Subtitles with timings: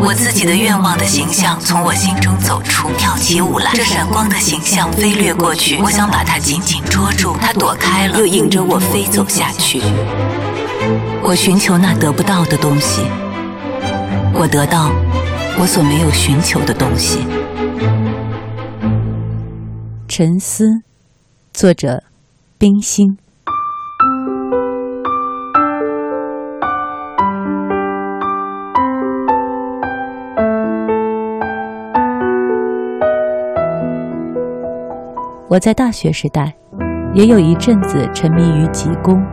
[0.00, 3.70] 我自己的愿望的形象从我心中走出，跳起舞来。
[3.74, 9.80] 这闪光的形象飞掠过去，我想把它紧紧捉住，它躲开了，又引着我飞走下去。
[11.22, 13.02] 我寻求那得不到的东西，
[14.34, 14.90] 我得到
[15.58, 17.20] 我所没有寻求的东西。
[20.08, 20.82] 沉思，
[21.52, 22.02] 作者：
[22.58, 23.18] 冰心。
[35.54, 36.52] 我在大学时代，
[37.14, 39.24] 也有一阵子沉迷于吉公。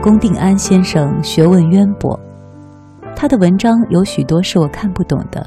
[0.00, 2.16] 龚定安先生学问渊博，
[3.16, 5.44] 他的文章有许多是我看不懂的，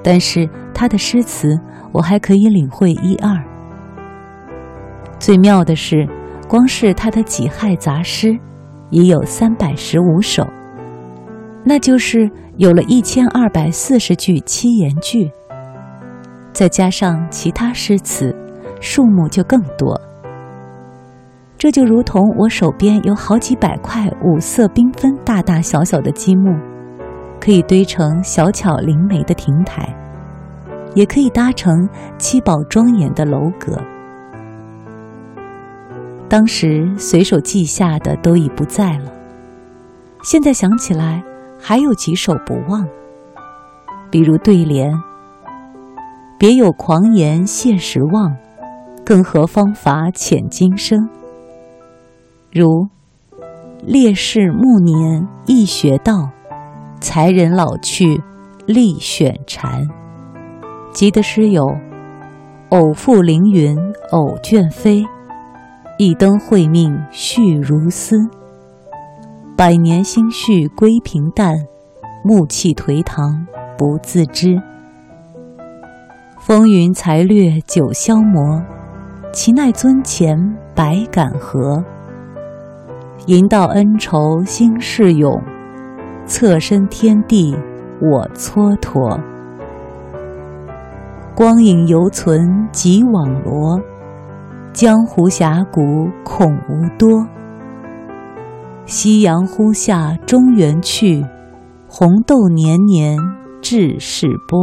[0.00, 1.58] 但是他的诗词
[1.90, 3.36] 我还可以领会一二。
[5.18, 6.08] 最妙的是，
[6.46, 8.38] 光是他的己亥杂诗，
[8.90, 10.46] 也有三百十五首，
[11.64, 15.32] 那就是有了一千二百四十句七言句，
[16.52, 18.32] 再加上其他诗词。
[18.80, 20.00] 数目就更多，
[21.58, 26.58] 这就如同我手边有好几百块五色缤纷、大大小小的积木，
[27.38, 29.94] 可以堆成小巧灵美的亭台，
[30.94, 33.78] 也可以搭成七宝庄严的楼阁。
[36.26, 39.12] 当时随手记下的都已不在了，
[40.22, 41.22] 现在想起来
[41.60, 42.86] 还有几首不忘，
[44.10, 44.90] 比如对联
[46.38, 48.34] ：“别有狂言谢时忘。”
[49.10, 51.08] 更何方法遣今生？
[52.52, 52.86] 如
[53.84, 56.30] 烈士暮年易学道，
[57.00, 58.22] 才人老去
[58.66, 59.84] 力选禅。
[60.92, 61.66] 集的诗有：
[62.68, 63.76] 偶负凌云
[64.12, 65.04] 偶卷飞，
[65.98, 68.16] 一灯会命续如丝。
[69.56, 71.56] 百年心绪归平淡，
[72.22, 73.44] 暮气颓唐
[73.76, 74.56] 不自知。
[76.38, 78.62] 风云才略九消磨。
[79.32, 80.36] 其奈尊前
[80.74, 81.84] 百感何，
[83.26, 85.40] 吟道恩仇心事永，
[86.26, 87.56] 侧身天地
[88.00, 89.20] 我蹉跎。
[91.36, 93.80] 光影犹存即网罗，
[94.72, 97.24] 江湖峡谷恐无多。
[98.86, 101.24] 夕阳忽下中原去，
[101.86, 103.16] 红豆年年
[103.62, 104.58] 致世波。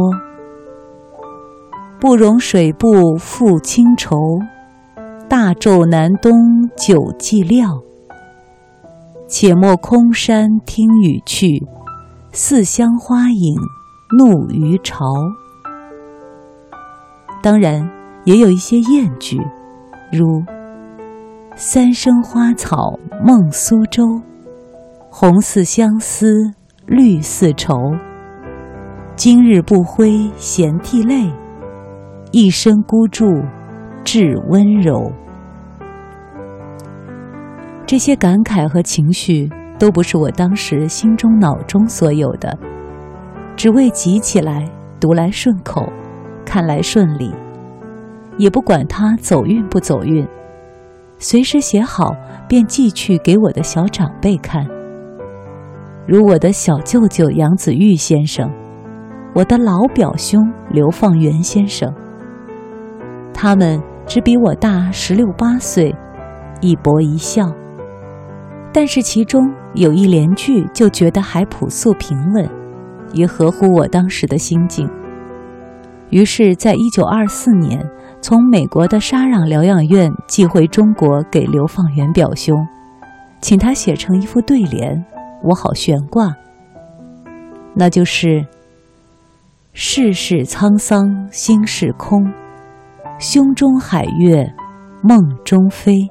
[1.98, 4.14] 不容水步复清愁。
[5.28, 6.32] 大昼南东
[6.74, 7.82] 酒寂寥，
[9.28, 11.66] 且莫空山听雨去，
[12.32, 13.54] 似香花影
[14.16, 15.04] 怒鱼潮。
[17.42, 17.90] 当然，
[18.24, 19.38] 也有一些艳句，
[20.10, 20.42] 如
[21.54, 24.22] “三生花草梦苏州，
[25.10, 26.54] 红似相思
[26.86, 27.74] 绿似愁。
[29.14, 31.30] 今日不挥闲涕泪，
[32.32, 33.26] 一生孤注。”
[34.10, 35.12] 致温柔，
[37.84, 42.58] 这些感慨和情绪都不是我当时心中脑中所有的，
[43.54, 44.66] 只为集起来
[44.98, 45.86] 读来顺口，
[46.42, 47.34] 看来顺利，
[48.38, 50.26] 也不管它走运不走运，
[51.18, 52.16] 随时写好
[52.48, 54.66] 便寄去给我的小长辈看，
[56.06, 58.50] 如我的小舅舅杨子玉先生，
[59.34, 61.92] 我的老表兄刘放元先生，
[63.34, 63.78] 他们。
[64.08, 65.94] 只比我大十六八岁，
[66.62, 67.52] 一博一笑。
[68.72, 72.48] 但是其中有一联句，就觉得还朴素平稳，
[73.12, 74.88] 也合乎我当时的心境。
[76.08, 77.86] 于是，在一九二四年，
[78.22, 82.66] 从美国的沙壤疗养院寄回中国给刘放元表兄，
[83.42, 85.04] 请他写成一副对联，
[85.42, 86.34] 我好悬挂。
[87.74, 88.46] 那就是
[89.74, 92.26] “世事沧桑心事空”。
[93.20, 94.48] 胸中海月，
[95.02, 96.08] 梦中飞。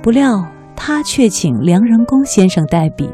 [0.00, 0.46] 不料
[0.76, 3.10] 他却请梁仁公先生代笔。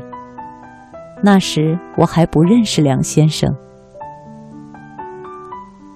[1.23, 3.51] 那时我还不认识梁先生。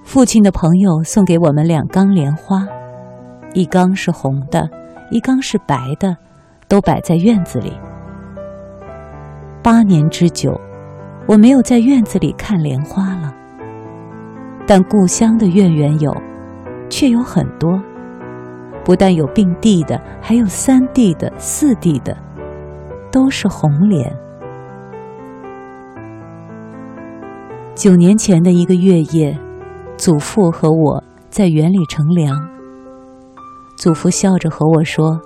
[0.03, 2.65] 父亲的朋友送给我们两缸莲花，
[3.53, 4.67] 一缸是红的，
[5.11, 6.17] 一缸是白的，
[6.67, 7.71] 都摆在院子里。
[9.61, 10.59] 八年之久，
[11.27, 13.31] 我没有在院子里看莲花了。
[14.67, 16.13] 但故乡的月圆有，
[16.89, 17.81] 却有很多。
[18.83, 22.15] 不但有并蒂的，还有三蒂的、四蒂的，
[23.09, 24.13] 都是红莲。
[27.75, 29.37] 九年前的一个月夜，
[29.95, 32.37] 祖父和我在园里乘凉。
[33.77, 35.17] 祖父笑着和我说：“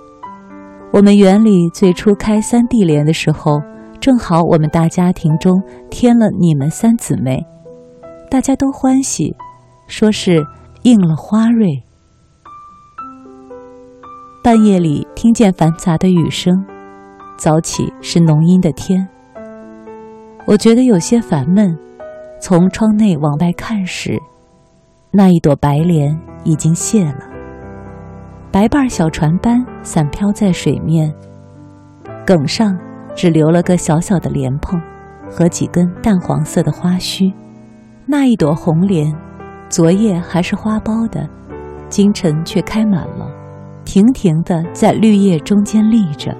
[0.92, 3.60] 我们园里最初开三蒂莲的时候，
[3.98, 5.60] 正好我们大家庭中
[5.90, 7.44] 添了你们三姊妹，
[8.32, 9.36] 大家都欢喜，
[9.88, 10.42] 说是
[10.84, 11.82] 应了花蕊。”
[14.42, 16.64] 半夜里听见繁杂的雨声，
[17.36, 19.06] 早起是浓阴的天。
[20.46, 21.78] 我觉得有些烦闷，
[22.40, 24.18] 从窗内往外看时，
[25.10, 27.28] 那一朵白莲已经谢了，
[28.50, 31.12] 白瓣小船般散飘在水面，
[32.24, 32.78] 梗上
[33.14, 34.80] 只留了个小小的莲蓬
[35.30, 37.30] 和几根淡黄色的花须。
[38.04, 39.14] 那一朵红莲，
[39.68, 41.28] 昨夜还是花苞的，
[41.88, 43.30] 今晨却开满了。
[43.84, 46.36] 亭亭的在绿叶中间立着，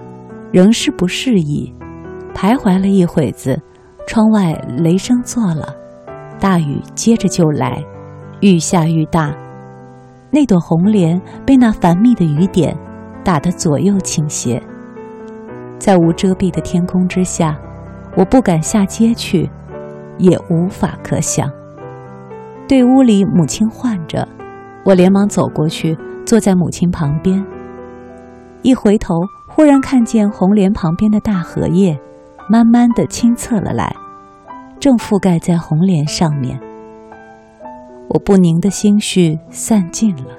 [0.51, 1.73] 仍是不适宜。
[2.35, 3.61] 徘徊了一会子，
[4.07, 5.75] 窗外雷声作了，
[6.41, 7.83] 大雨接着就来，
[8.41, 9.33] 愈下愈大。
[10.31, 12.77] 那朵红莲被那繁密的雨点
[13.23, 14.61] 打得左右倾斜。
[15.79, 17.57] 在无遮蔽的天空之下，
[18.17, 19.49] 我不敢下街去，
[20.23, 21.51] 也无法可想。
[22.67, 24.27] 对屋里母亲唤着，
[24.87, 25.99] 我连忙走过去。
[26.25, 27.45] 坐在母亲旁边，
[28.63, 29.17] 一回头，
[29.49, 31.99] 忽然看见红莲旁边的大荷叶，
[32.49, 33.93] 慢慢的清侧了来，
[34.79, 36.59] 正覆盖在红莲上面。
[38.09, 40.39] 我不宁的心绪散尽了，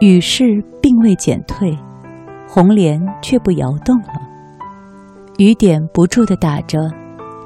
[0.00, 1.78] 雨势并未减退，
[2.48, 4.14] 红莲却不摇动了，
[5.36, 6.90] 雨点不住的打着，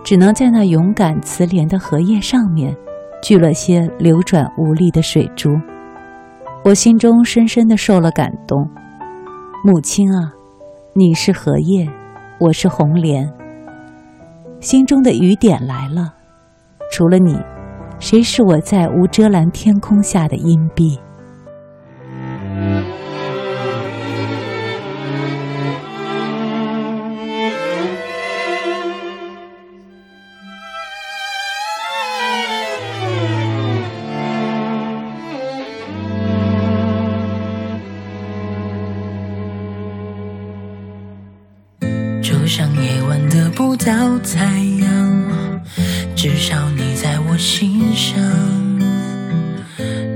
[0.02, 2.76] 只能在那勇敢慈怜的荷叶上面，
[3.22, 5.50] 聚了些流转无力的水珠。
[6.64, 8.68] 我心中深深的受了感动，
[9.64, 10.32] 母亲啊，
[10.94, 11.88] 你是荷叶，
[12.38, 13.30] 我是红莲。
[14.60, 16.14] 心中的雨点来了，
[16.90, 17.38] 除了你，
[17.98, 20.98] 谁是我在无遮拦天空下的荫蔽？
[43.50, 44.44] 不到太
[44.80, 45.60] 阳，
[46.14, 48.18] 至少你在我心上；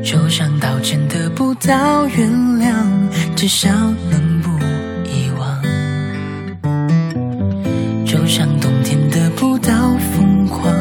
[0.02, 2.74] 就像道歉得不到原谅，
[3.34, 3.68] 至少
[4.10, 4.50] 能不
[5.04, 5.60] 遗忘；
[8.06, 10.72] 就像冬天得不到疯狂，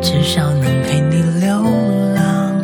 [0.00, 1.62] 至少能陪你流
[2.14, 2.62] 浪；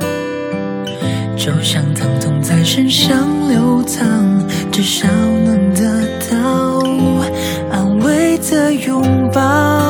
[1.37, 4.05] 就像疼痛在身上流淌，
[4.71, 5.07] 至少
[8.51, 9.82] 的拥抱，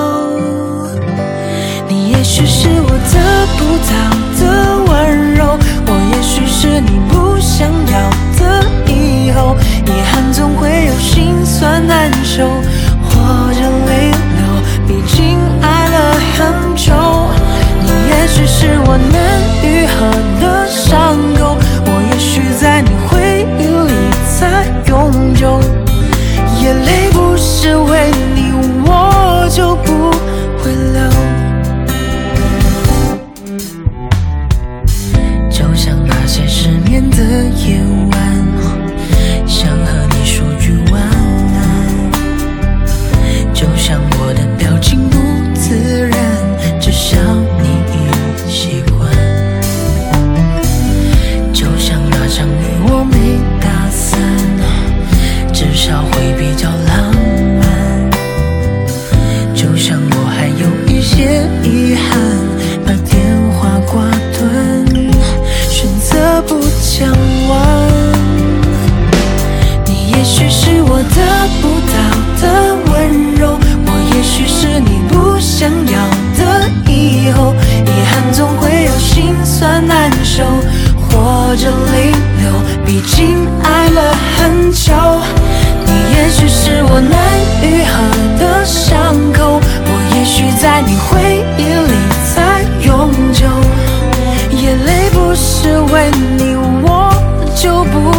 [96.10, 97.12] 你我
[97.54, 98.10] 就不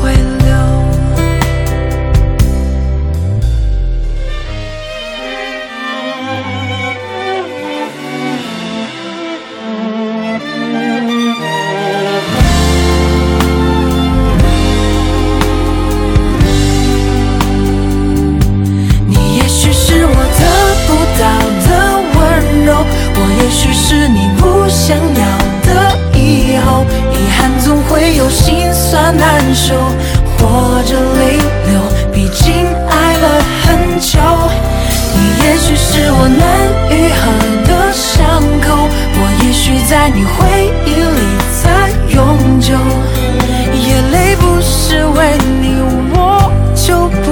[0.00, 0.50] 会留。
[19.06, 20.42] 你也许是我得
[20.86, 20.88] 不
[21.20, 21.24] 到
[21.66, 21.68] 的
[22.18, 22.84] 温柔
[23.14, 25.39] 我也许是你不想要
[28.30, 29.74] 心酸难受，
[30.38, 31.80] 或者泪流。
[32.12, 32.52] 毕竟
[32.88, 33.26] 爱了
[33.62, 34.18] 很久，
[35.14, 36.40] 你也许是我难
[36.90, 37.20] 愈合
[37.66, 38.18] 的伤
[38.62, 38.66] 口，
[39.16, 40.38] 我也许在你回
[40.86, 41.20] 忆里
[41.60, 41.62] 才
[42.14, 42.18] 永
[42.60, 42.68] 久。
[43.72, 45.18] 眼泪不是为
[45.60, 45.64] 你，
[46.14, 46.18] 我
[46.74, 47.26] 就不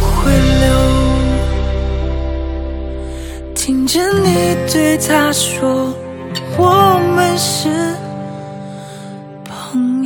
[0.00, 0.64] 会流。
[3.54, 4.26] 听见你
[4.72, 5.92] 对他说，
[6.56, 7.68] 我们是
[9.44, 10.05] 朋